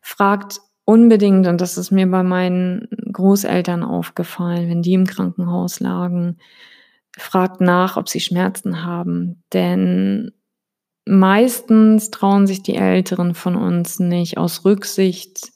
Fragt 0.00 0.60
unbedingt, 0.84 1.46
und 1.46 1.60
das 1.60 1.78
ist 1.78 1.90
mir 1.90 2.10
bei 2.10 2.22
meinen 2.22 2.88
Großeltern 3.12 3.82
aufgefallen, 3.82 4.68
wenn 4.68 4.82
die 4.82 4.94
im 4.94 5.06
Krankenhaus 5.06 5.80
lagen, 5.80 6.38
fragt 7.16 7.60
nach, 7.60 7.96
ob 7.96 8.08
sie 8.08 8.20
Schmerzen 8.20 8.84
haben. 8.84 9.42
Denn 9.52 10.32
meistens 11.06 12.10
trauen 12.10 12.46
sich 12.46 12.62
die 12.62 12.76
Älteren 12.76 13.34
von 13.34 13.56
uns 13.56 14.00
nicht 14.00 14.38
aus 14.38 14.64
Rücksicht 14.64 15.52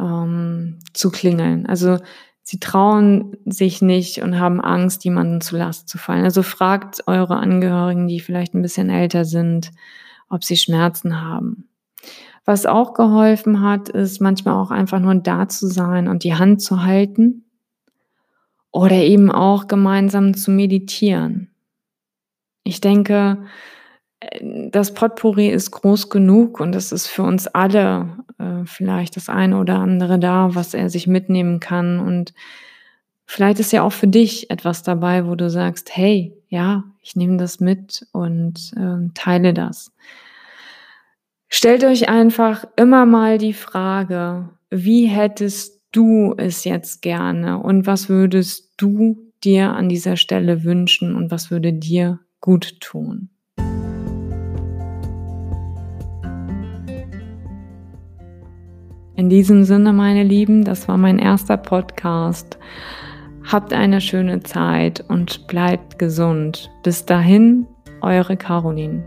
ähm, 0.00 0.78
zu 0.92 1.10
klingeln. 1.10 1.66
Also 1.66 1.98
sie 2.42 2.60
trauen 2.60 3.36
sich 3.44 3.82
nicht 3.82 4.22
und 4.22 4.38
haben 4.38 4.60
Angst, 4.60 5.04
jemanden 5.04 5.40
zu 5.40 5.56
Last 5.56 5.88
zu 5.88 5.98
fallen. 5.98 6.24
Also 6.24 6.42
fragt 6.42 7.06
eure 7.06 7.36
Angehörigen, 7.36 8.06
die 8.06 8.20
vielleicht 8.20 8.54
ein 8.54 8.62
bisschen 8.62 8.90
älter 8.90 9.24
sind, 9.24 9.70
ob 10.28 10.44
sie 10.44 10.56
Schmerzen 10.56 11.22
haben. 11.22 11.68
Was 12.44 12.64
auch 12.64 12.94
geholfen 12.94 13.62
hat, 13.62 13.88
ist 13.88 14.20
manchmal 14.20 14.54
auch 14.54 14.70
einfach 14.70 15.00
nur 15.00 15.16
da 15.16 15.48
zu 15.48 15.66
sein 15.66 16.06
und 16.06 16.22
die 16.22 16.36
Hand 16.36 16.62
zu 16.62 16.84
halten 16.84 17.45
oder 18.72 18.96
eben 18.96 19.30
auch 19.30 19.68
gemeinsam 19.68 20.34
zu 20.34 20.50
meditieren. 20.50 21.50
Ich 22.64 22.80
denke, 22.80 23.38
äh, 24.20 24.70
das 24.70 24.94
Potpourri 24.94 25.48
ist 25.48 25.70
groß 25.70 26.10
genug 26.10 26.60
und 26.60 26.74
es 26.74 26.92
ist 26.92 27.06
für 27.06 27.22
uns 27.22 27.46
alle 27.46 28.24
äh, 28.38 28.64
vielleicht 28.64 29.16
das 29.16 29.28
eine 29.28 29.58
oder 29.58 29.78
andere 29.78 30.18
da, 30.18 30.54
was 30.54 30.74
er 30.74 30.90
sich 30.90 31.06
mitnehmen 31.06 31.60
kann. 31.60 32.00
Und 32.00 32.34
vielleicht 33.24 33.60
ist 33.60 33.72
ja 33.72 33.82
auch 33.82 33.92
für 33.92 34.08
dich 34.08 34.50
etwas 34.50 34.82
dabei, 34.82 35.26
wo 35.26 35.34
du 35.34 35.48
sagst, 35.48 35.96
hey, 35.96 36.34
ja, 36.48 36.84
ich 37.02 37.16
nehme 37.16 37.36
das 37.36 37.60
mit 37.60 38.06
und 38.12 38.72
äh, 38.76 39.10
teile 39.14 39.54
das. 39.54 39.92
Stellt 41.48 41.84
euch 41.84 42.08
einfach 42.08 42.64
immer 42.76 43.06
mal 43.06 43.38
die 43.38 43.52
Frage, 43.52 44.50
wie 44.70 45.06
hättest 45.06 45.75
du 45.92 46.34
es 46.36 46.64
jetzt 46.64 47.02
gerne 47.02 47.58
und 47.58 47.86
was 47.86 48.08
würdest 48.08 48.72
du 48.76 49.16
dir 49.44 49.72
an 49.72 49.88
dieser 49.88 50.16
Stelle 50.16 50.64
wünschen 50.64 51.14
und 51.14 51.30
was 51.30 51.50
würde 51.50 51.72
dir 51.72 52.20
gut 52.40 52.80
tun? 52.80 53.30
In 59.16 59.30
diesem 59.30 59.64
Sinne, 59.64 59.94
meine 59.94 60.22
Lieben, 60.22 60.64
das 60.64 60.88
war 60.88 60.98
mein 60.98 61.18
erster 61.18 61.56
Podcast. 61.56 62.58
Habt 63.44 63.72
eine 63.72 64.02
schöne 64.02 64.42
Zeit 64.42 65.02
und 65.08 65.46
bleibt 65.46 65.98
gesund. 65.98 66.70
Bis 66.82 67.06
dahin, 67.06 67.66
eure 68.02 68.36
Caroline. 68.36 69.04